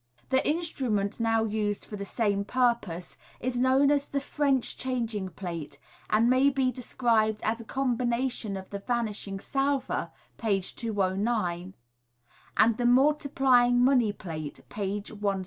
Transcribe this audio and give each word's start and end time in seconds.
The 0.29 0.43
instrument 0.49 1.19
now 1.19 1.43
used 1.43 1.85
for 1.85 1.95
the 1.95 2.07
same 2.07 2.43
purpose 2.43 3.17
is 3.39 3.59
known 3.59 3.91
as 3.91 4.09
the 4.09 4.19
French 4.19 4.75
changing 4.75 5.29
plate, 5.29 5.77
and 6.09 6.27
may 6.27 6.49
be 6.49 6.71
described 6.71 7.39
as 7.43 7.61
a 7.61 7.63
combination 7.63 8.57
of 8.57 8.67
the 8.71 8.79
vanishing 8.79 9.39
salver 9.39 10.09
(page 10.37 10.73
209) 10.75 11.75
and 12.57 12.77
the 12.77 12.85
multiplying 12.87 13.79
money 13.79 14.11
plate 14.11 14.61
(page 14.69 15.11
177). 15.11 15.39